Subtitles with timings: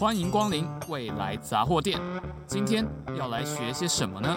[0.00, 2.00] 欢迎光临未来杂货店。
[2.46, 2.86] 今天
[3.18, 4.34] 要来学些什么呢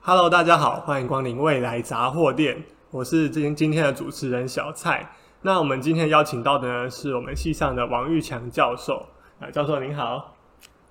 [0.00, 2.56] ？Hello，大家好，欢迎光临未来杂货店。
[2.90, 5.06] 我是今今天的主持人小蔡。
[5.42, 9.06] 那我们今天邀请到的呢，是我们系上的王玉强教授。
[9.38, 10.34] 啊，教授您好。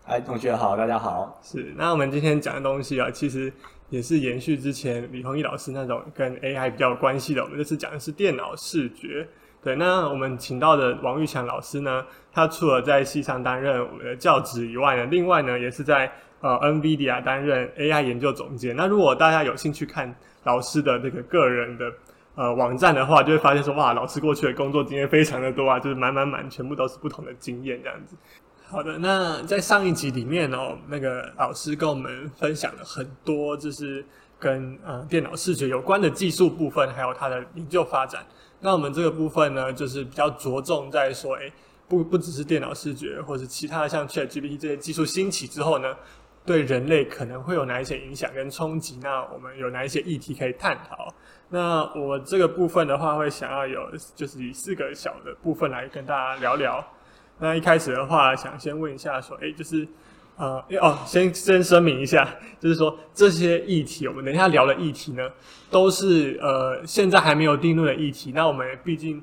[0.06, 1.40] 嗨，同学好，大家好。
[1.42, 3.52] 是，那我们今天讲的东西啊，其实
[3.90, 7.42] 也是延续之前李宏毅老师那种跟 AI 比较有关系的。
[7.42, 9.28] 我们这次讲的是电脑视觉。
[9.64, 12.04] 对，那我们请到的王玉强老师呢，
[12.34, 18.76] 他除了在系上担任我们的教职以外呢，另外呢，也是在呃 NVIDIA 担任 AI 研究总监。
[18.76, 20.14] 那如果大家有兴趣看
[20.44, 21.90] 老师的这个个人的
[22.36, 28.18] 呃网站的话，就会发现说，哇，老师过去的工作经验非常的多啊，就是满满满，全部都是不同的经验这样子。
[28.66, 34.04] 好的，那在上一集里面哦，那个老师跟我们分享了很多，就是
[34.44, 38.22] 跟呃电脑视觉有关的技术部分，还有它的研究发展。
[38.60, 41.52] 那我们这个部分呢，就是比较着重在说，诶，
[41.88, 45.96] 不不只是电脑视觉，或是其他的像 ChatGPT 这些技术兴起之后呢，
[46.46, 49.00] 对人类可能会有哪一些影响跟冲击？
[49.02, 51.14] 那我们有哪一些议题可以探讨？
[51.50, 53.80] 那我这个部分的话，会想要有
[54.14, 56.86] 就是以四个小的部分来跟大家聊聊。
[57.40, 59.88] 那一开始的话，想先问一下，说，诶，就是，
[60.36, 62.28] 呃，哦，先先声明一下，
[62.60, 65.30] 就是说这些议题，我们等一下聊的议题呢，
[65.70, 68.32] 都是呃现在还没有定论的议题。
[68.34, 69.22] 那我们毕竟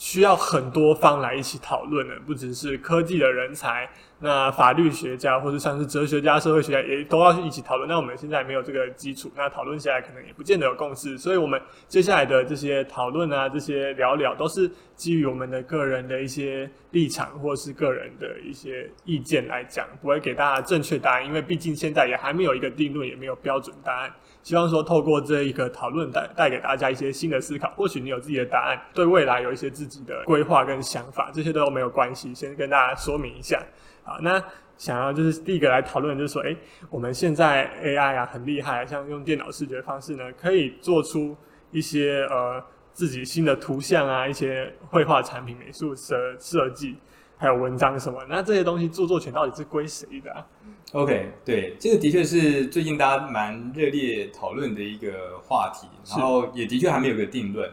[0.00, 3.86] 需要很多方来一起讨论的，不只是科技的人才。
[4.22, 7.86] 那法律学家或者像是哲学家、社会学家也都要一起讨论。
[7.86, 11.18] 那我们现在没有这个基础，那讨论下来可能也不见得有共识。
[11.18, 24.10] 所以，我们接下来的这些讨论啊，这些聊聊，都是基于我们的个人的一些立场或是个人的一些意见来讲，不会给大家正确答案，因为毕竟现在也还没有一个定论，也没有标准答案。
[24.42, 32.34] 希望说透过这一个讨论带带给大家一些新的思考，或许你有自己的答案，对未来有一些自己的规划跟想法，这些都没有关系。
[32.34, 33.62] 先跟大家说明一下。
[34.02, 34.42] 好，那
[34.78, 36.56] 想要就是第一个来讨论，就是说，诶，
[36.88, 41.36] 我们现在 AI 啊很厉害，像用电脑视觉方式呢，可以做出
[41.70, 42.62] 一些呃
[42.94, 46.96] 自己新的图像啊，一些绘画产品、美术设设计，
[47.36, 48.24] 还有文章什么。
[48.26, 50.46] 那这些东西著作权到底是归谁的啊
[50.92, 57.70] ？OK，对，这个的确是最近大家蛮热烈讨论的一个话题，然后也的确还没有个定论。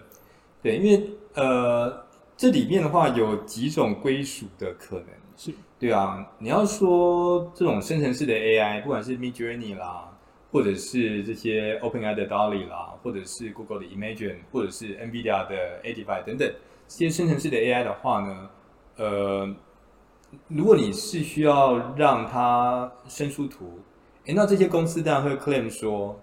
[0.62, 2.06] 对，因为呃
[2.36, 5.08] 这里面的话有几种归属的可能。
[5.36, 5.52] 是。
[5.80, 10.12] 对啊，你要说这种生成式的 AI，不管是 Midjourney 啦，
[10.52, 16.52] 或者是这些 OpenAI 的 Dolly 啦，或者是 Google 的 Imagen，或者是 NVIDIA 的 a d i f y 等等
[16.88, 18.50] 这些生成式的 AI 的话呢，
[18.96, 19.56] 呃，
[20.48, 23.80] 如果你是需要让它生出图，
[24.26, 26.20] 诶，那这些公司当然会 claim 说，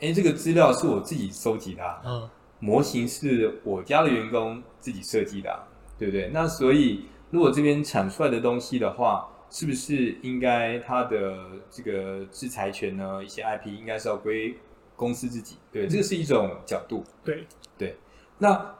[0.00, 2.28] 诶，这个资料是我自己收集的，嗯，
[2.58, 5.66] 模型是我家的员工自己设计的，
[5.98, 6.30] 对不对？
[6.32, 7.06] 那所以。
[7.32, 11.32] 如果这边产出来的东西的话，是不是应该它的
[11.70, 13.22] 这个制裁权呢？
[13.22, 14.56] 一些 IP 应该是要归
[14.96, 17.04] 公司自己，对，这个是一种角度。
[17.22, 17.46] 对
[17.78, 17.96] 对。
[18.38, 18.74] 那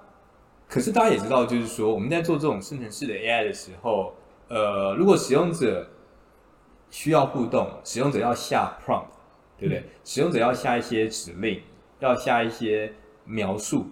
[0.70, 4.14] 可是大家也知道，就是说我们在做这种生成式的 AI 的时候，
[4.48, 5.90] 呃，如果使用者
[6.88, 9.06] 需要互动，使用者要下 prompt，
[9.58, 9.80] 对不对？
[9.80, 9.84] 嗯。
[10.04, 11.60] 使用者要下一些指令，
[11.98, 12.94] 要下一些
[13.24, 13.90] 描述。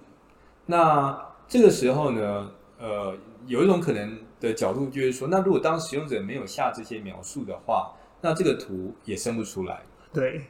[0.66, 3.14] 那这个时候呢，呃，
[3.46, 4.18] 有一种可能。
[4.40, 9.82] 的角度就是说，那如果当使用者没有下这些描述的话，那这个图也生不出来。
[10.12, 10.42] 对，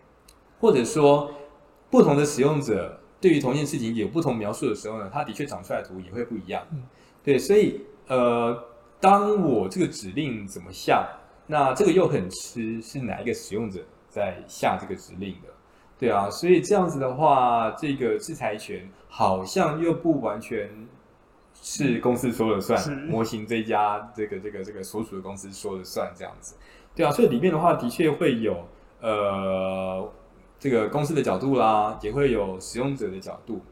[0.60, 1.32] 或者说
[1.88, 6.66] 不同的使用者对于同一件事情有不同描述的时候呢，它的确长出来的图也会不一样。
[6.72, 6.82] 嗯，
[7.22, 8.64] 对，所以呃，
[9.00, 11.08] 当我这个指令怎么下，
[11.46, 15.48] 那这个又很吃是哪一个使用者在下这个指令的？
[15.98, 20.70] 对啊，所以这样子的话，这个制裁权好像又不完全。
[21.60, 26.54] 是公司说了算，模型这家这个这个这个所属的公司说了算，这样子，
[26.94, 28.64] 对啊，所以里面的话的确会有
[29.00, 30.08] 呃
[30.58, 33.62] 这个公司的角度啦，也会有使用者的角度。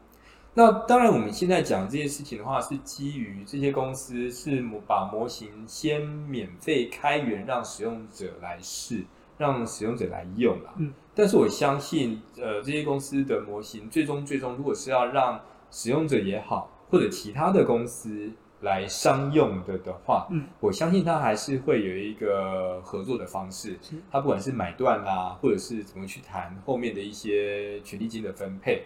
[0.53, 9.03] 那当然，我们现在讲这些事情的话，是基于这些公司是把模型先免费开源，让使用者来试，
[9.37, 10.73] 让使用者来用啦。
[10.77, 15.39] 嗯，但是我相信，呃，这些公司的模型最终最终，如果是要让
[15.69, 16.71] 使用者也好。
[16.89, 18.31] 或者其他的公司
[18.61, 23.77] 来商用的的话，嗯，我相信它还是会有一个合作的方式。
[24.11, 28.83] 它不管是买断啦，或者是怎么去谈后面的一些权利金的分配，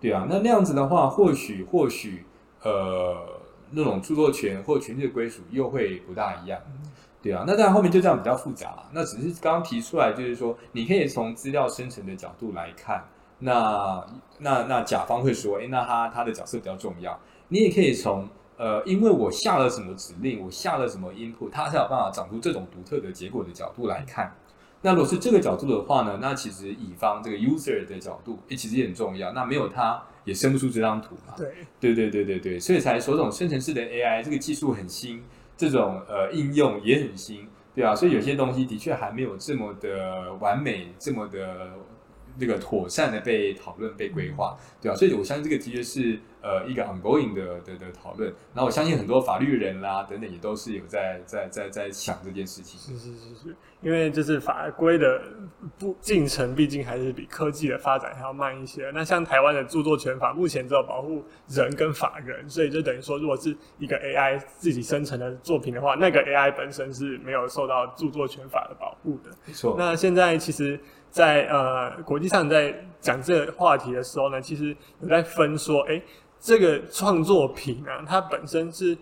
[0.00, 2.24] 对啊，那那样子的话，或许或许
[2.62, 6.58] 呃，那种著作权或权利的归属又会不大一样，
[7.20, 8.88] 对啊，那当然后面就这样比较复杂了。
[8.92, 13.04] 那只是刚刚提出来，就是说你可以从资料生成的角度来看，
[13.40, 14.06] 那
[14.38, 17.18] 那那甲方会说，诶，那他他的角色比较重要。
[17.48, 18.26] 你也可以从
[18.62, 24.32] 呃呃，因为我下了什么指令，我下了什么 input，它才有办法长出这种独特的结果的角度来看。
[24.82, 29.32] 那如果是这个角度的话呢，那其实乙方这个 user 的角度，诶，其实也很重要。
[29.32, 31.34] 那没有它，也生不出这张图嘛。
[31.36, 31.48] 对，
[31.80, 35.22] 对对对对对，所以才说这种生成式的 AI 这个技术很新，
[35.56, 41.70] 这种呃应用也很新，对啊，所以有些东西的确还没有这么的完美，这么的。
[42.38, 44.96] 这个妥善的被讨论、被规划，对吧？
[44.96, 48.32] 所以我相信这个的确是呃一个 ongoing 的的的讨论。
[48.54, 52.80] 然后我相信很多法律人啦等等也都是有在在在在想这件事情。
[52.80, 55.22] 是是是是，因为就是法规的
[55.78, 58.90] 不进程，毕竟还是比科技的发展还要慢一些。
[58.94, 69.30] 那像台湾的著作权法，目前只有保护人跟法人，所以就等于说，如果是一个 AI 自己生成的作品的话，那个 AI 本身是没有受到著作权法的保护的。
[69.46, 69.76] 没错。
[69.78, 70.80] 那现在其实。
[71.12, 76.02] 在呃，国际上在讲这个话题的时候呢，其实有在分说，哎、
[76.40, 78.96] 这个创作品啊，它本身是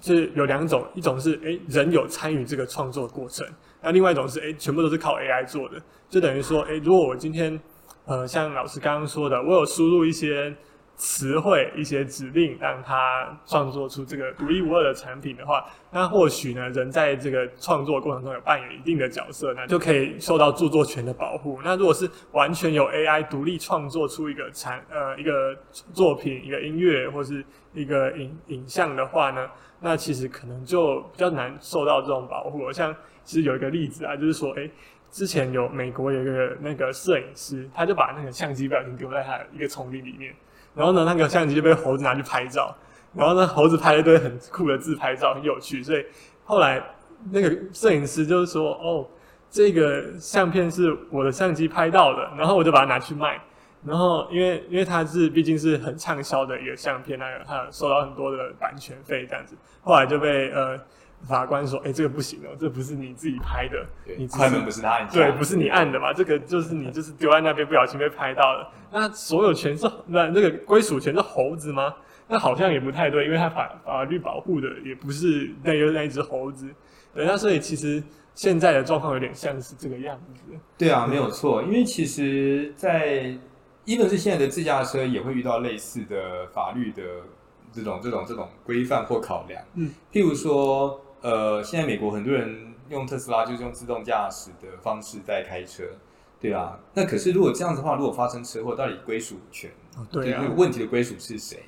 [0.00, 3.46] 是有两种，一种是哎、人有参与这个创作过程，
[3.82, 7.60] 那另外一种是哎、全部都是靠 AI 做的，就等于说，哎、如果我今天
[8.06, 10.56] 呃像老师刚刚说的，我有输入一些。
[10.96, 21.60] 词汇一些指令，让他创作出这个独一无二的产品的话，那或许呢，人在这个创作过程中有扮演一定的角色，那就可以受到著作权的保护。
[21.62, 25.54] 那如果是完全由 AI 独立创作出一个产呃一个
[25.92, 27.44] 作品、一个音乐或是
[27.74, 29.46] 一个影影像的话呢，
[29.80, 32.72] 那其实可能就比较难受到这种保护。
[32.72, 34.70] 像其实有一个例子啊，就是说，诶，
[35.10, 40.34] 之前有美国有一个那个摄影师，他就把那个相机不小心丢在他一个丛林里面。
[40.76, 42.72] 然后呢，那个相机就被猴子拿去拍照，
[43.14, 45.82] 然后呢，猴子拍了一堆很酷的自拍照，很有趣。
[45.82, 46.04] 所以
[46.44, 46.80] 后来
[47.32, 49.08] 那个摄影师就是说：“哦，
[49.50, 53.40] 这个相片是我的相机拍到的。”然后我就把它拿去卖。
[53.82, 59.56] 然后因为因为它是毕竟是很畅销的一个相片，那个它收到很多的版权费这样子。
[59.82, 60.78] 后来就被呃。
[61.24, 63.84] 法官说：“哎、欸，这个不行哦，这不是你自己拍的，
[64.16, 66.12] 你快门不是他按，对，不是你按的嘛？
[66.12, 68.70] 这个就是你就是丢在那边，不小心被拍到了。
[68.92, 71.94] 那所有权是那那个归属权是猴子吗？
[72.28, 76.68] 那好像也不太对，因为他法法律保护的也不是那个那一只猴子。
[77.14, 78.02] 对，那所以其实
[78.34, 80.42] 现在的状况有点像是这个样子。
[80.78, 83.36] 对啊，没有错，因为其实，在
[83.84, 87.02] 一个是现在的自驾车也会遇到类似的法律的
[87.72, 89.60] 这种这种这种规范或考量。
[89.74, 95.82] 嗯，譬如说。”呃，现在美国很多人用特斯拉，就是用自动驾驶的方式在开车，
[96.38, 96.78] 对啊。
[96.94, 101.64] 那可是如果这样子的话，如果发生车祸，到底归属权，哦、对啊，这个问题的归属是谁？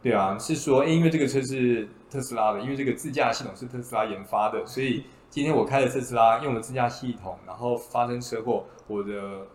[0.00, 9.46] 对啊，是说，因为这个车是特斯拉的，因为这个自驾系统是特斯拉研发的，所以今天我开了特斯拉，用了自驾系统，然后发生车祸，我的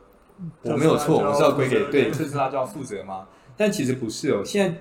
[0.63, 3.25] 我没有错，我是要归给对特斯拉就要负责吗？
[3.55, 4.79] 但其实不是哦，现在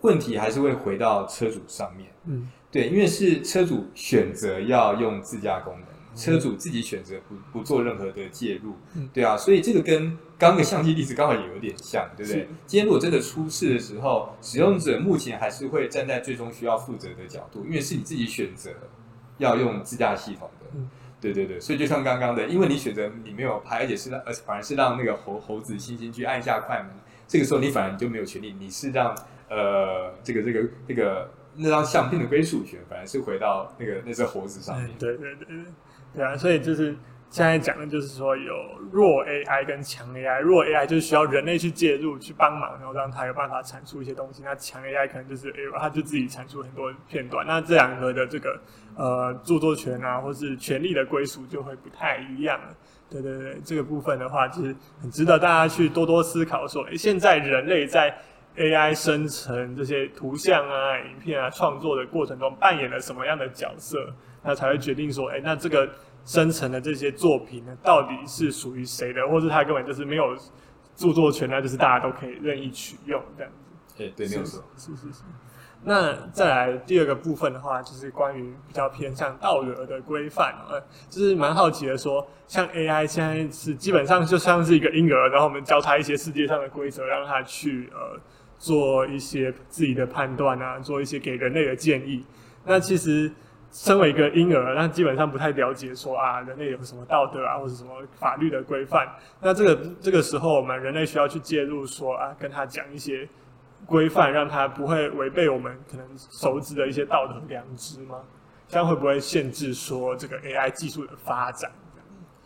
[0.00, 2.48] 问题还是会回到车主上面，嗯。
[2.74, 8.74] 对，因为是车主选择要用自驾功能，车主自己选择不不做任何的介入，
[9.12, 12.48] 对啊，所以这个跟刚刚的相机例子刚好也有点像，对不对？
[12.66, 18.72] 今天如果真的出事的时候，使用者目前还是会站在最终需要负责的角度，因为是你自己选择
[19.38, 20.66] 要用自驾系统的，
[21.20, 26.90] 对对对，所以就像刚刚的，因为你选择你没有拍，而且是让，而反而是让那个猴猴子猩猩去按下快门，
[27.28, 29.16] 这个时候你反而你就没有权利，你是让
[29.48, 31.30] 呃这个这个这个。
[31.56, 34.90] 那张相片的归属权反而是回到那个那只猴子上面。
[34.98, 35.56] 对对对对，
[36.16, 36.96] 对啊，所以就是
[37.30, 38.54] 现在讲的就是说有
[38.92, 40.40] 弱 AI 跟强 AI。
[40.40, 44.42] 弱 AI 就是需要人类去介入去帮忙，然后让它有办法产出一些东西。
[44.44, 47.46] 那强 AI 可能就是哎，它就自己产出很多片段。
[47.46, 48.60] 那这两个的这个
[48.96, 52.68] 呃著作权啊，或是权利的归属就会不太一样了。
[53.08, 58.12] 对对对，这个部分的话，就是很值得大家去多多思考说，哎，现在人类在。
[58.56, 63.98] AI 生成这些图像啊、影片啊创作的过程中扮演了什么样的角色，
[64.44, 65.90] 那才会决定说，哎，那这个
[66.24, 70.36] 生成的这些作品呢，到底是属于谁的，或是它根本就是没有
[70.94, 73.58] 著作权，那就是大家都可以任意取用这样子。
[73.98, 75.22] 对对，没有错，是是是。
[75.86, 80.80] 那再来第二个部分的话，就是关于比较偏向道德的规范，呃，
[81.10, 88.20] 就是蛮好奇的说，像 AI 现在是基本上就像是一个婴儿，然后我们教他一些世界上的规则，让他去呃。
[88.64, 92.24] 做一些自己的判断啊，做一些给人类的建议。
[92.64, 93.30] 那其实
[93.70, 99.06] 身为一个婴儿，那基本上不太了解说啊，人类有什么道德啊，或者什么法律的规范。
[99.42, 103.28] 那这个这个时候，我们人类需要去介入说，啊，跟他讲一些
[103.84, 108.22] 规范，让他不会违背我们可能熟知的一些道德良知吗？
[108.66, 111.70] 这样会不会限制说这个 AI 技术的发展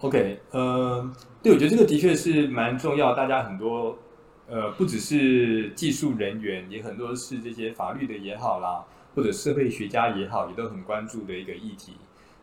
[0.00, 1.08] ？OK，呃，
[1.44, 3.96] 对，我觉得这个的确是蛮重要，大家很多。
[4.49, 11.95] 呃，不只是技术人员，也很多是这些法律的也好啦，或或者社会学家也好，也都很关注的一个议题。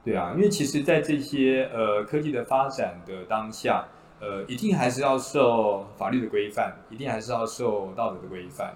[0.04, 3.86] 对啊，因为其实，在这些呃科技的发展的当下，
[4.20, 8.74] 呃，一定还是要受法律的规范，一定还是要受道德的规范。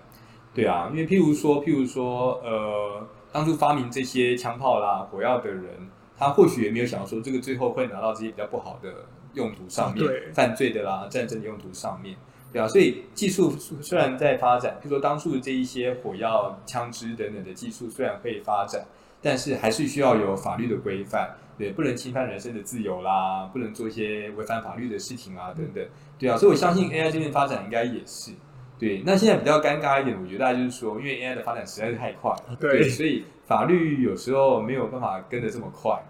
[0.54, 8.90] 对啊，因为譬如说，譬如说，呃，当初发明这些枪炮啦、火药的人，他或许也没有想到说，这个最后会拿到这些比较不好的
[9.34, 12.16] 用途上面，对犯罪的啦、战争的用途上面。
[12.52, 18.84] 对啊，所以技术虽然在发展，比如说当初的这一些火药、枪支等等的技术虽然可以发展，
[19.22, 25.86] 但是还是需要有法律的规范，对，不能侵犯人身的自由啦，不能做一些违反法律的事情啊，等等。
[26.18, 28.32] 对啊，所以我相信 AI 这边发展应该也是。
[28.80, 36.02] 对，那现在比较尴尬一点，我觉得大家就是说，因为 AI 的发展实在是太快了，对，对，所以法律有时候没有办法跟得这么快。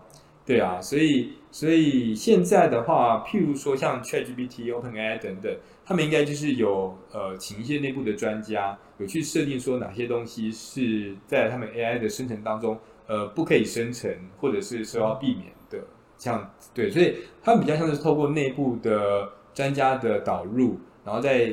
[0.46, 5.56] 对啊，所以所以现在的话，譬如说像 ChatGPT、OpenAI 等等，
[5.90, 12.78] 他们应该就是有呃请一些内部的专家，有去设定说哪些东西是在他们 AI 的生成当中
[13.08, 15.80] 呃不可以生成，或者是说要避免的。
[16.16, 21.52] 像对，所以他们比较像是透过内部的专家的导入，然后再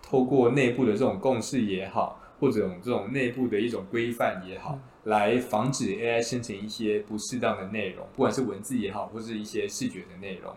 [0.00, 4.78] 透过内部的这种共识也好，或者这种内部的一种规范也好。
[5.06, 10.54] 来防止 AI 生成一些不适当的内容，不管是文字也好，或是一些视觉的内容，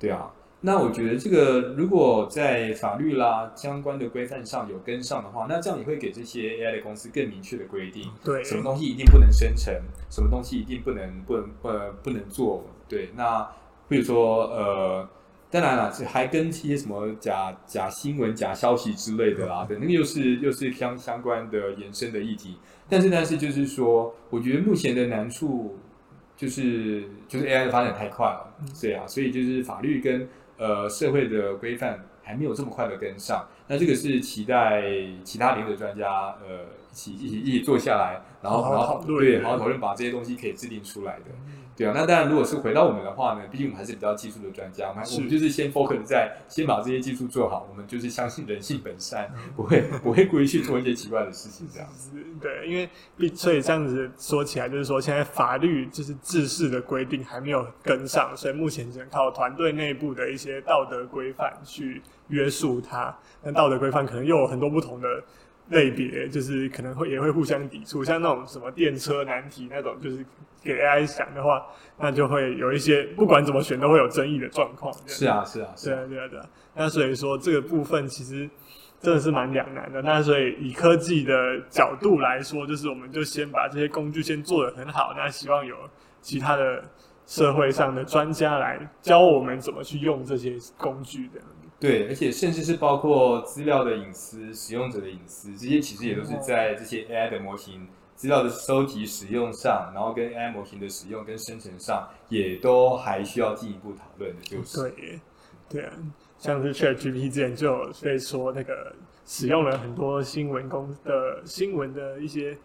[0.00, 0.32] 对啊。
[0.64, 9.74] 那我觉得这个如果在法律啦相关的规范上有跟上的话，那这样也会给这些 AI 的公司更明确的规定，对，什么东西一定不能生成，
[10.10, 13.10] 什么东西一定不能不能呃不能做，对。
[13.14, 13.46] 那
[13.88, 15.08] 比如说呃。
[15.50, 22.58] 当然了，还跟一些什么假假新闻、假消息之类的啦，对那个又是又是相相关的延伸的议题。
[22.88, 25.78] 但是，但是就是说，我觉得目前的难处
[26.36, 33.46] 就是就是 AI 的发展太快了，对啊，所以就是法律跟呃社会的规范还没有这么快的跟上。
[33.66, 34.82] 那这个是期待
[35.24, 41.24] 其他领域的专家呃一起一起一起坐下来，然后然后对好好讨论，把这些东西可以制定出来的。
[41.76, 52.12] 对啊，那当然，如果是回到我们的话呢，毕竟我们还是比较技术的专家，我们我们就是先 focus 在先把这些技术做好，我们就是相信人性本善，不会不会故意去做一些奇怪的事情这样子。
[52.40, 52.88] 对，因为
[53.34, 63.16] 所以这样子说起来，就是说现在法律就是制式的规定还没有跟上，所以目前只能靠团队内部的一些道德规范去约束它。
[63.42, 65.08] 那道德规范可能又有很多不同的。
[65.70, 70.22] 类别就是可能会也会互相抵触，像那种什么电车难题那种，就是
[70.62, 71.66] 给 AI 想的话，
[71.98, 74.94] 那就会有一些不管怎么选都会有争议的状况。
[75.06, 76.46] 是啊，是啊，是啊，对啊，对啊。
[76.74, 78.46] 那所以说这个部分其实
[79.00, 80.02] 真的是蛮两难的。
[80.02, 85.74] 那所以以科技的角度来说，就是我们就先把这些工具先做得很好，那希望有
[86.20, 86.84] 其他的
[87.24, 91.40] 社会上的专家来教我们怎么去用这些工具的。
[91.80, 104.42] 对，而且甚至是包括资料的隐私、使用者的隐私，这些其实也都是在这些 AI 的模型资料的收集、使用上，然后跟 AI 模型的使用跟生成上，也都还需要进一步讨论的。
[104.42, 105.20] 就是对，
[105.68, 105.92] 对啊，
[106.38, 108.94] 像是 ChatGPT 之前就有被说那个
[109.26, 112.56] 使用了很多新闻公的新闻的一些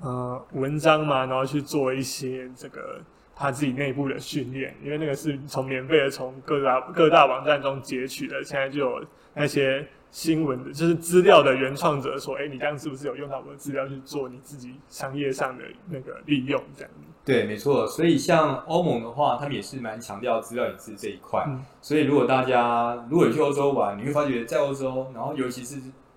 [0.00, 3.00] 呃文章嘛，然后去做一些这个。
[3.38, 17.00] 他自己内部的训练，因为那个是从免费的从各大各大网站中截取的，现在就有那些新闻的，就是资料的原创者说：“哎、欸，你这样是不是有用到我的资料去做你自己商业上的那个利用？”这样子。
[17.26, 17.86] 对，没错。
[17.86, 21.44] 所以像欧盟的话，他们也是蛮强调资料隐私这一块。
[21.46, 25.76] 嗯、所以如果大家如果有去欧洲玩，你会发觉在欧洲，然后尤其是。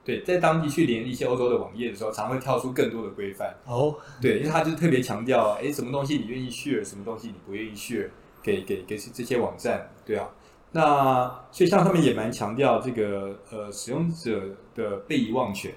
[0.09, 3.55] 对，在当地去连一些欧洲的网页的时候，常会跳出更多的规范。
[3.65, 8.09] 哦，对，因为他就是特别强调，哎，什么东西你愿意 share，什么东西你不愿意 share，
[8.41, 10.27] 给给给这些网站，对啊。
[10.71, 15.71] 那所以像他们也蛮强调这个呃使用者的被遗忘权。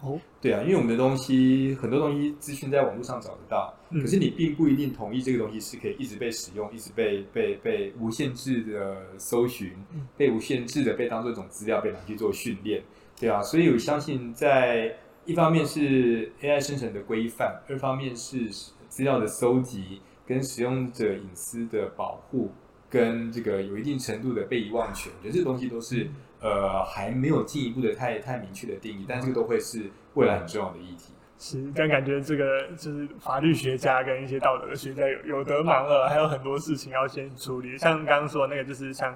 [0.00, 9.72] 哦，对啊，因为我们的东西很多东西资讯在网络上找得到，嗯、可是你并不一定同意这个东西是可以一直被使用，一直被被被无限制的搜寻，
[10.16, 12.82] 被无限制的被当做一种资料被拿去做训练。
[13.20, 18.48] 对啊，所以我相信，在一方面是 AI 生成的规范，二方面是
[18.88, 22.52] 资料的搜集跟使用者隐私的保护，
[22.88, 26.08] 跟这个有一定程度的被遗忘权，我觉得这东西都是
[26.40, 31.12] 呃还没有进一步的太太明确的定义，但这个都会是未来很重要的议题。
[31.40, 37.76] 是，但感觉这个就是法律学家跟一些道德的学家有有得忙了，还有很多事情要先处理。
[37.78, 39.12] 像刚刚说的那个，就是像。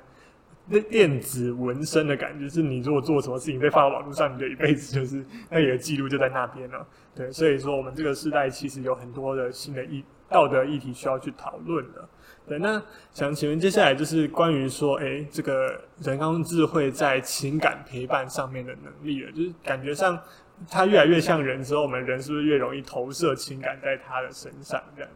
[0.66, 6.87] 那电子纹身的感觉是，你如果做什么事情被放到网络上，你的一辈子就是那里的记录就在那边了。
[7.14, 12.09] 对，所以说我们这个时代其实有很多的新的议道德议题需要去讨论的。
[12.47, 20.19] 对，那想请问接下来就是关于说，哎、这个人工智慧在情感陪伴上面的能力了，就是感觉上
[20.71, 24.81] 它越来越像人之后，我们人是不是越容易投射情感在它的身上？
[24.97, 25.11] 这样。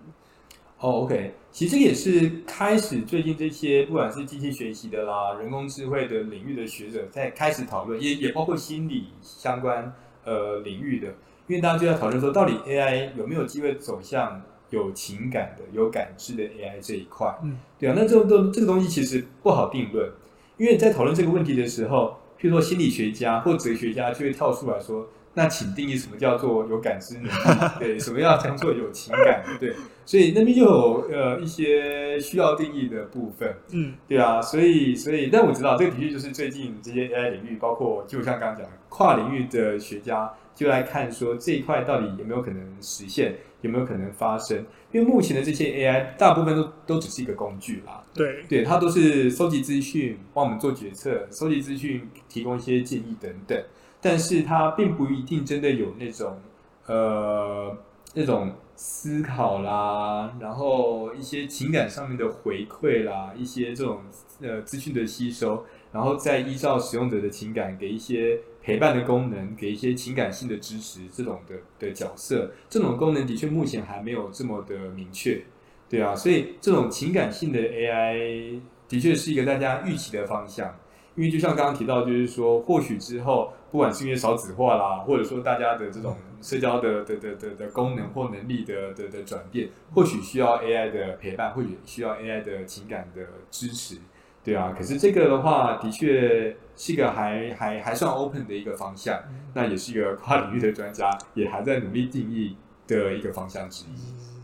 [0.78, 9.90] 哦、oh，OK，其实这个也是开始最近这些不管是机器学习的啦、人工智慧的领域的学者在开始讨论，也也包括心理相关
[10.24, 11.08] 呃领域的，
[11.46, 17.34] 因为大家就在讨论说，到底 AI 有没有机会走向有情感的、有感知的 AI 这一块？
[17.42, 20.12] 嗯，对啊，那这这这个东西其实不好定论，
[20.58, 25.08] 因为在讨论这个问题的时候，譬如说心理学家或哲学家就会跳出来说。
[25.38, 27.30] 那请定义什么叫做有感知能力？
[27.78, 29.44] 对，什么样叫做有情感？
[29.60, 29.74] 对，
[30.06, 33.54] 所以那边就有呃一些需要定义的部分。
[33.70, 44.64] 嗯，对啊，所以所以，但我知道这个的确就是最近这些 AI 领域，包括就像刚刚讲的跨领域的学家就来看说这一块到底有没有可能实现，有没有可能发生？
[44.90, 48.02] 因为目前的这些 AI 大部分都都只是一个工具啦。
[48.14, 53.62] 对，对，它都是收集资讯，帮我们做决策，收集资讯，提供一些建议等等。
[54.08, 56.38] 但是它并不一定真的有那种，
[56.86, 57.76] 呃，
[58.14, 63.98] 那种思考啦，然后一些情感上面的回馈啦，一些这种
[64.40, 75.42] 呃资讯的吸收，然后再依照使用者的情感给一些陪伴的功能，给一些情感性的支持这种的的角色，这种功能的确目前还没有这么的明确，
[75.90, 80.76] 对啊，所以这种情感性的 AI 的确是一个大家预期的方向。
[81.16, 93.98] 因为就像刚刚提到，就是说，或许之后，不管是因为少子化啦，或者说大家的这种社交的的的的的功能或能力的的的转变，或许需要 AI 的陪伴，或许需要 AI 的情感的支持，
[94.42, 94.74] 对啊。
[94.74, 99.20] 可是这个的话，的确是一个还还还算 open 的一个方向，
[99.52, 102.56] 那也是一个跨领域的专家也还在努力定义
[102.86, 104.35] 的一个方向之一。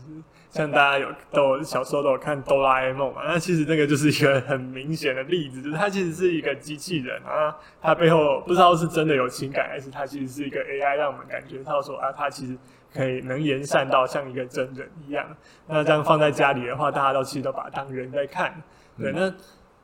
[0.53, 12.55] 像大家有都小时候都有看哆啦 A 梦嘛，那其实那个就是一个很明显的例子，就是它其实是一个机器人啊，它背后不知道是真的有情感，还是它其实是一个 AI，让我们感觉到说啊，它其实
[12.93, 15.25] 可以能言善道，像一个真人一样。
[15.67, 18.53] 那这样放在家里的话，大家都其实都把它当人在看。
[18.99, 19.33] 对，那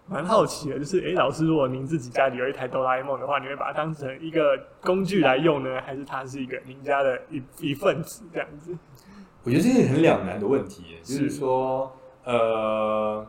[0.05, 8.77] 蛮好奇的，就是诶、欸，老师，如果您自己家里有一台哆啦 A 梦的话，你会把它当成一个工具来用呢，还是它是一个您家的一一份子这样子？
[9.43, 11.29] 我觉得这是很两难的问题，就是。
[11.29, 11.91] 说，
[12.25, 13.25] 呃，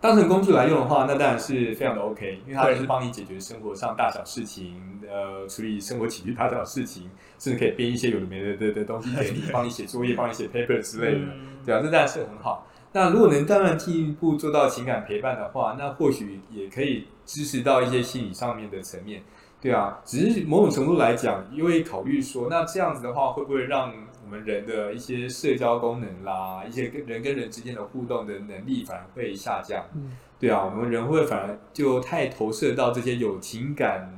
[0.00, 11.26] 当成工具来用的话，那当然是非常的 OK，因为它就是帮你解决生活上大小事情，呃，处理生活起居大小事情，甚至可以编一些有的没的的的东西给你，帮你写作业，帮你写 paper 之类的，
[11.64, 12.66] 对啊，这当然是很好。
[12.92, 19.22] 那如果能当然进一步做到情感陪伴的话，那或许也可以支持到一些心理上面的层面，
[19.60, 23.92] 对啊，只是某种程度来讲，因为考虑说，那这样子的话，会不会让
[24.24, 29.84] 我们人的一些社交功能啦，一些跟人跟人之间的互动的能力反而会下降。
[29.94, 34.10] 嗯，对啊，我们人会反而就太投射到这些有情感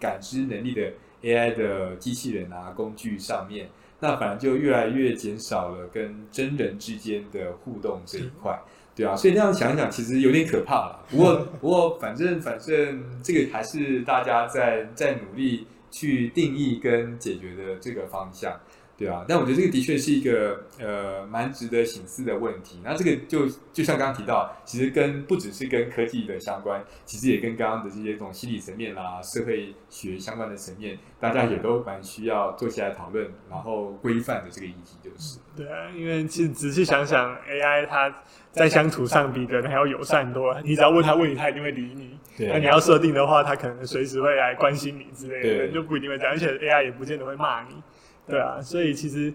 [0.00, 3.68] 感知能力的 AI 的机器人啊工具上面，
[4.00, 8.60] 那反而就越来越减少了跟真人之间的互动这一块。
[8.94, 11.04] 对啊，所以这样想一想，其实有点可怕了。
[11.08, 18.60] 不过不过，反正反正这个还是大家在在努力去定义跟解决的这个方向。
[19.02, 22.80] 对啊，但我觉得这个的确是一个呃蛮值得省思的问题。
[22.84, 35.38] 那这个就就像刚刚提到，其实跟不只是跟科技的相关，其实也跟刚刚的这些这种心理层面啦、社会学相关的层面，大家也都蛮需要坐下来讨论，然后规范的这个议题就是。
[35.56, 40.62] 对啊，因为其实仔细想想，AI 它在乡土上比人还要友善多了。
[40.62, 42.18] 你只要问他问题，他一定会理你。
[42.36, 42.48] 对。
[42.48, 46.32] 那你要设定的话，他可能随时会来关心你之类的，对就不一定会这样。
[46.32, 47.82] 而且 AI 也不见得会骂你。
[48.26, 49.32] 对啊，所以其实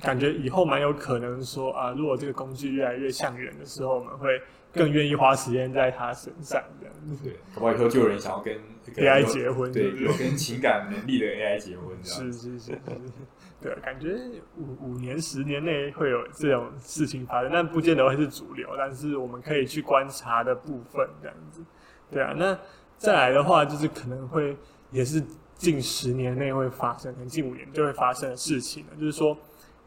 [0.00, 4.40] 感觉以后蛮有可能说啊，如果这个工具越来越像人的时候，我们会
[4.72, 7.24] 更愿意花时间在它身上这样子。
[7.24, 8.56] 对，搞不好以后就有人想要跟
[8.94, 12.32] AI 结婚，对，有跟情感能力的 AI 结婚这样。
[12.32, 12.80] 是是是是，
[13.60, 14.16] 对，感觉
[14.56, 21.60] 五五年、十年内会有这种事情发生，但不见得会是主流，但是我们可以去观察的部分这样子。
[22.08, 22.56] 对啊，那
[22.96, 24.56] 再来的话，就是可能会
[24.92, 25.20] 也是。
[25.58, 28.90] 近十年内会发生，可能近五年就会发生的事情了。
[28.98, 29.36] 就是说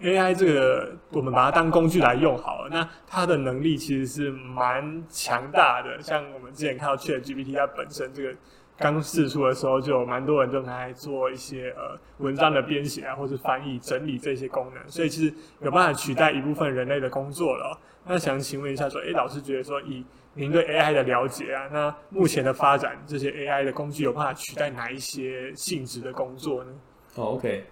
[0.01, 5.99] ，AI 这个我们把它当工具来用好了，那它的能力其实是蛮强大的。
[6.01, 8.35] 像我们之前看到 ChatGPT，它本身这个
[8.77, 17.79] 刚试出的时候，就有蛮多人就拿来做一些呃文章的编写啊，或是翻译、整理这些功能，所以其实有办法取代一部分人类的工作了。
[18.05, 26.71] 那想请问一下，说，诶，老师觉得说以您对 AI 的了解啊，那目前的发展，这些 AI 的工具有办法取代哪一些性质的工作呢？
[27.15, 27.65] 哦，OK，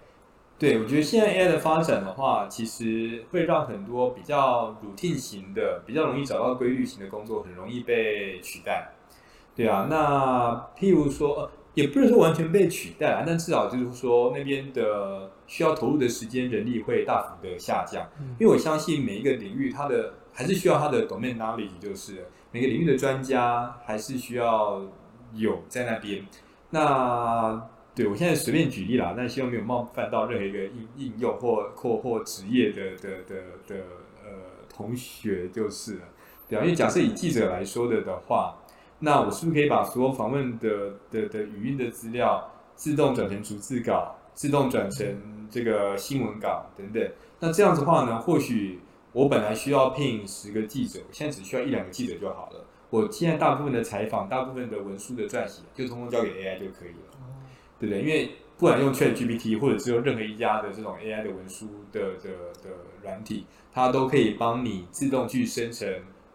[0.58, 8.89] 对，我觉得现在 AI 的发展的话，其实会让很多比较 routine 型的、比较容易找到规律型的工作，很容易被取代。
[9.56, 18.06] 对啊，那譬如说，也不是说完全被取代啊，但至少就是说那边的需要投入的时间、人力会大幅的下降。
[18.38, 24.82] 因为我相信每一个领域，它的还是需要它的 domain knowledge，就是每个领域的专家还是需要
[25.34, 26.26] 有在那边。
[26.70, 33.36] 那对我现在随便举例啦，但希望没有冒犯到任何一个应应用或或或职业的的的
[33.68, 33.76] 的
[34.24, 34.32] 呃
[34.68, 36.02] 同学就是了，
[36.48, 38.56] 对啊，因为假设以记者来说的的话。
[39.02, 47.10] 那我是不是可以把所有访问的的的语音的资料自动转成逐字稿，自动转成这个新闻稿等等？
[47.40, 48.82] 那这样子的话呢，或许
[49.20, 52.66] 我本来需要聘十个记者，现在只需要一两个记者就好了。
[52.90, 57.18] 我现在大部分的采访、大部分的文书的撰写，就通通交给 AI 就可以了，
[57.78, 58.02] 对不对？
[58.02, 62.30] 因为不管用 ChatGPT 或者只有任何一家的这种 AI 的文书的的
[62.64, 62.70] 的
[63.04, 65.86] 软体，它都可以帮你自动去生成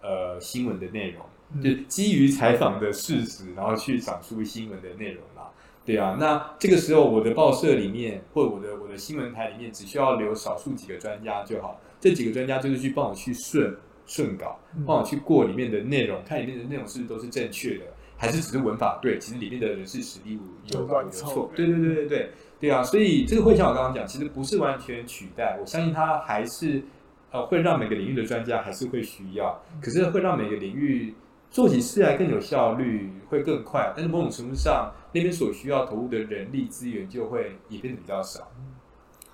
[0.03, 1.25] 呃新闻的内容。
[1.62, 5.51] 就基于采访的事实，然后去讲出新闻的内容啦，
[5.87, 17.84] 对啊，那这个时候我的报社里面或者我的我的新闻台里面只需要留少数几个专家就好，这几个专家就是去帮我去顺顺稿，帮我去过里面的内容，看里面的内容是不是都是正确的，
[18.18, 20.38] 还是只是文法对，其实里面的人事实力
[20.70, 26.82] 有有错，对对对对对对啊，所以这个会像我刚刚讲，其实不是完全取代，我相信它还是
[27.30, 31.14] 呃会让每个领域的专家还是会需要，可是会让每个领域。
[31.50, 38.50] 做起事来更有效率，会更快，但是某种程度上，那边所需要投入的人力资源就会也变得比较少。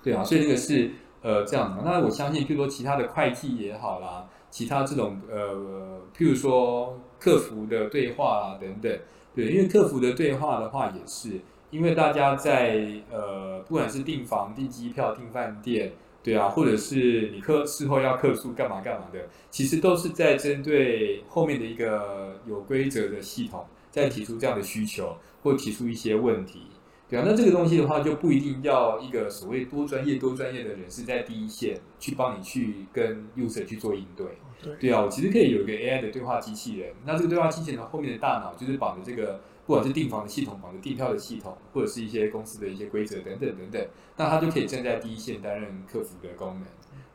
[0.03, 1.83] 对啊，所以这个是呃这样的。
[1.83, 8.99] 那我相信，譬如说其他的会计也好啦，其他这种呃，譬如说客服的对话啊等等，
[9.35, 15.91] 对，因为客服的对话的话也是，因为大家在呃不管是订房、订机票、订饭店。
[16.23, 26.67] 对啊，或者是你客事后要客诉干嘛干嘛的，其实都是在针对后面的一个有规则的系统，在提出这样的需求或提出一些问题。
[27.11, 34.25] 对啊，那这个东西的话就不一定要一个所谓多专业多专业的人士在第一线去帮你去跟 user 去做应对。
[34.63, 39.39] 对，对啊，我其实可以有一个 AI 的对话机器人，那这个对话机器人的后面的大脑就是绑着这个。
[39.63, 46.63] 不管是订房的系统、绑着订票的系统，或者是一些公司的一些规则等等等等，那它就可以站在第一线担任客服的功能。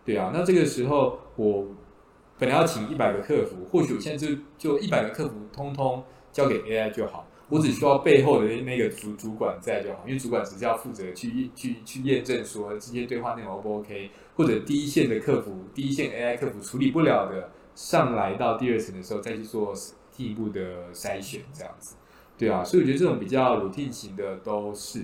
[0.04, 1.66] 对啊，那这个时候我
[2.38, 19.72] 本来要请一百个客服，或许我现在就就一百个客服通通交给 AI 就好，我只需要背后的那个主主管在就好，因为主管只是要负责去去去验证说这些对话内容 O 不 OK，或者第一线的客服、第一线 AI 客服处理不了的，上来到第二层的时候再去做
[20.10, 21.94] 进一步的筛选，这样子。
[22.36, 25.02] 对啊，所以我觉得这种比较 routine 型的都是。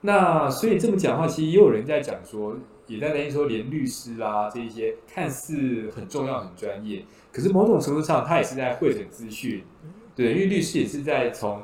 [0.00, 9.62] 那所以这么讲的话，其实也有人在讲说，也在担心说，连律师啊这一些看似很重要、很专业，可是某种程度上，他也是在汇整资讯。
[10.16, 11.62] 对，因为律师也是在从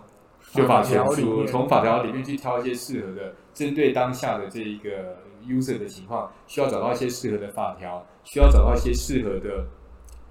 [0.53, 9.67] 就法条书、从法条里面去挑一些适合的，针对当下的这一个 user 的情况，需要找到一些适合的法条，需要找到一些适合的，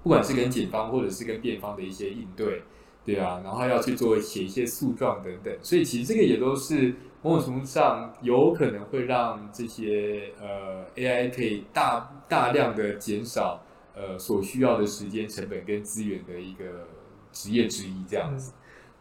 [0.02, 2.62] 不管是跟检方或者是跟辩方的一些应对。
[3.02, 13.64] 对啊，然后要去做写一些诉状等等，所以其实这个也都是某种程度上有可能会让这些呃 AI 可以大大量的减少
[13.96, 16.86] 呃所需要的时间成本跟资源的一个
[17.32, 18.52] 职业之一这样子。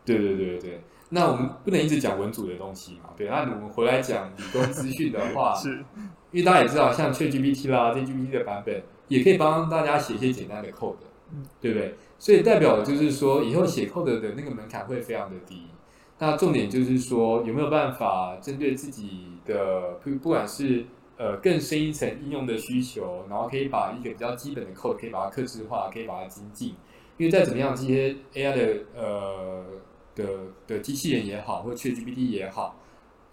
[0.05, 3.09] 对对对对对，那我们不能一直讲文组的东西嘛？
[3.17, 5.83] 对，那我们回来讲理工资讯的话， 是，
[6.31, 10.95] 因为大家也知道，像 ChatGPT 啦、ChatGPT 的版本也可以帮大家写一些简单的 code，
[11.59, 11.95] 对不对？
[12.19, 15.63] 所以代表就是说，以后写 code 的那个门槛会非常的低。
[16.19, 20.85] 那重点就是说，有没有办法针对自己的不不管是
[21.17, 26.75] 呃更深一层应用的需求，然后可以把一个比较基本的 code 可以把它克制化，可以把它精进。
[27.17, 29.63] 因为再怎么样，这些 AI 的呃
[30.19, 30.27] 的
[30.67, 32.75] 的机器人也好，或者 ChatGPT 也好，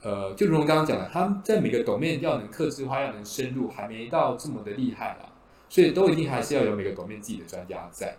[0.02, 5.32] 呃，就如同刚刚讲的，他们在每个 domain 要能克制化，要能深入，还没到这么的厉害啦。
[5.68, 8.16] 所以都一定还是要有每个 domain 自己的专家在。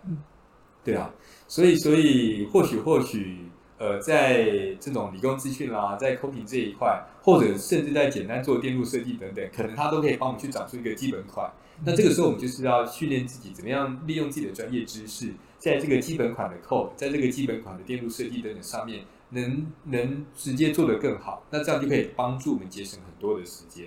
[0.84, 1.10] 对啊，
[1.46, 4.44] 所以所以或许或许呃，在
[4.80, 11.50] 这种理工资讯啦，在 coding 这一块，或者甚至在简单做电路设计等等，可能它都可以帮我们去找出一个基本款。
[11.84, 21.44] 那这个时候我们就是要训练自己，怎么样利用自己的专业知识，在这个基本款的 code，在这个基本款的电路设计等等上面，能能直接做得更好。
[21.50, 23.86] 那这样就可以帮助我们节省很多的时间。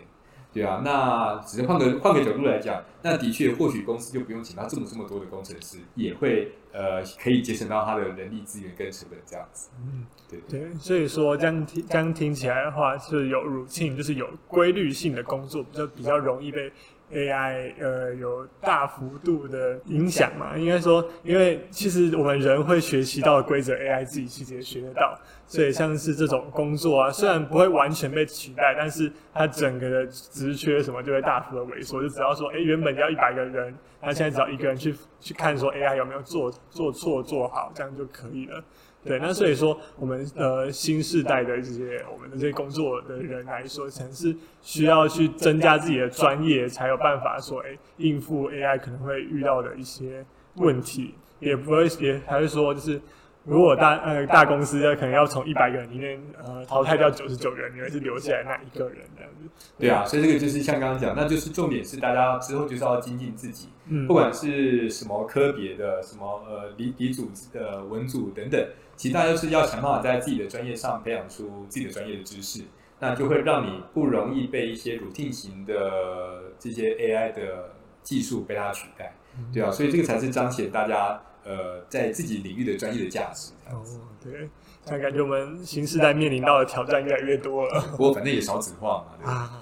[0.53, 9.69] 对啊，那只是换个换个角度来讲，那的确或许公司就不用请到这么这么多的工程师，也会呃可以节省到他的人力资源跟成本这样子。
[9.81, 16.69] 嗯，对对，所以说这样听这样听起来的话，是有 routine，就是有规律性的工作，比较比较容易被
[17.13, 20.57] AI 呃有大幅度的影响嘛？
[20.57, 25.17] 应该说，因为其实我们人会学习到的规则，AI 自己其实也学得到。
[25.45, 32.01] 所以像是这种工作啊，虽然不会完全被取代，但是它整个的职缺什么就会大幅的萎缩。
[32.01, 38.63] 就只要说，哎，原本要一百个人，那现在只要一个人去去看说 AI 有没有做做错做好，这样就可以了。
[39.03, 53.01] 对，那所以说，我们呃新时代的这些我们的这些工作的人来说，可能是需要去增加自己的专业，才有办法说，哎，应付 AI 可能会遇到的一些问题，也不会也还是说就是。
[53.43, 59.49] 如果大呃大公司可能要从一百个人里面呃淘汰掉九十九个人，你会是留下来那一个人这样子。
[59.79, 68.63] 对啊，所以这个就是像刚刚讲，那就是重点是大家之后就是要精进自己，嗯，不管是什么科别的，什么呃理理组的文组等等，
[69.01, 72.61] 其实大家就是要想办法在自己的专业上培养出自己的专业的知识，
[72.99, 77.71] 那就会让你不容易被一些 routine 型的这些 AI 的
[78.03, 79.15] 技术被它取代，
[79.51, 81.19] 对啊，所以这个才是彰显大家。
[81.43, 83.51] 呃，在自己领域的专业的价值。
[83.71, 83.81] 哦，
[84.23, 84.47] 对，
[84.85, 87.81] 但感觉我们新时代面临到的挑战越来越多了。
[87.93, 89.27] 不过反正也少子化嘛？
[89.27, 89.61] 啊，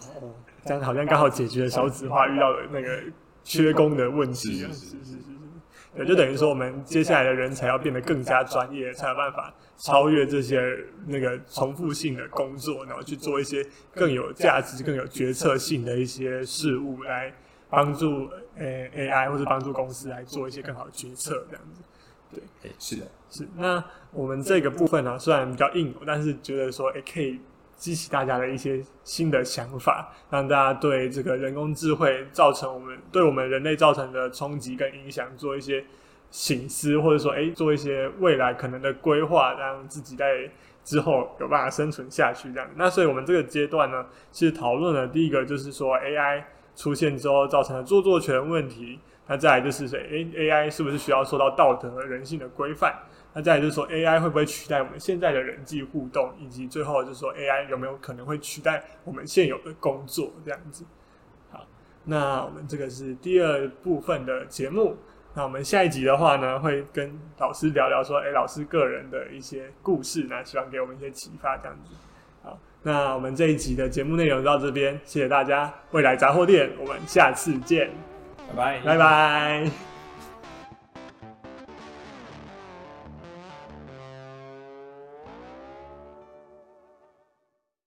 [0.65, 3.01] 这样好像刚好解决了少子化遇到的那个
[3.45, 4.57] 缺工的问题。
[4.57, 5.38] 是是是是是。
[6.03, 10.61] 对，就等于说我们接下来的人才要变得更加专业，才有办法超越这些
[11.07, 17.33] 那个重复性的工作，然后去做一些更有价值、更有决策性的一些事物来。
[17.71, 18.65] 帮助呃
[18.97, 21.83] AI 或者帮助公司来做一些更好的决策，这样子，
[22.33, 23.47] 对，欸、是的，是。
[23.55, 27.39] 那我们这个部分呢、啊，虽然比较硬，但是觉得说，哎、欸，可以
[27.79, 35.83] 激起大家的一些新的想法，让大家对这个人工智慧造成我们对我们人类造成的冲击跟影响做一些
[36.29, 40.47] 醒思，或者说，哎、欸，做一些未来可能的规划，让自己在
[40.83, 42.69] 之后有办法生存下去，这样。
[42.75, 46.43] 那所以我们这个阶段呢，其实讨论的第一个就是说 AI。
[46.75, 52.95] 出现之后造成的著作权问题，那再来就是说，诶，AI 是不是需要受到道德和人性的规范？
[53.33, 56.33] 那再来就是说，AI 会不会取代我们现在的人际互动？
[56.39, 60.31] 以及最后就是说，AI 有没有可能会取代我们现有的工作？
[60.43, 60.83] 这样子。
[61.51, 61.65] 好，
[62.05, 64.97] 那我们这个是第二部分的节目。
[65.35, 71.93] 那我们下一集的话呢，会跟老师聊聊说，诶，老师个人的一些故事，那希望给我们一些启发，这样子。
[72.41, 75.71] 好那我们这一集的节目内容到这边，谢谢大家。
[75.91, 77.91] 未来杂货店，我们下次见，
[78.49, 79.88] 拜拜，拜拜。